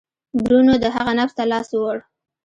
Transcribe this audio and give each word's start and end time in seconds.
برونو 0.43 0.73
د 0.83 0.85
هغه 0.95 1.11
نبض 1.19 1.33
ته 1.37 1.43
لاس 1.51 1.69
ووړ. 1.73 1.97